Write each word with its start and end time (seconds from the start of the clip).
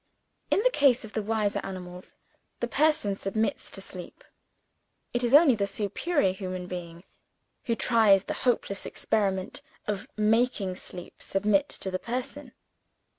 In 0.49 0.61
the 0.63 0.71
case 0.71 1.05
of 1.05 1.13
the 1.13 1.21
wiser 1.21 1.61
animals, 1.63 2.15
the 2.59 2.67
Person 2.67 3.15
submits 3.15 3.69
to 3.69 3.81
Sleep. 3.81 4.23
It 5.13 5.23
is 5.23 5.35
only 5.35 5.53
the 5.53 5.67
superior 5.67 6.31
human 6.33 6.65
being 6.65 7.03
who 7.65 7.75
tries 7.75 8.23
the 8.23 8.33
hopeless 8.41 8.87
experiment 8.87 9.61
of 9.85 10.07
making 10.17 10.75
Sleep 10.77 11.21
submit 11.21 11.69
to 11.69 11.91
the 11.91 11.99
Person. 11.99 12.53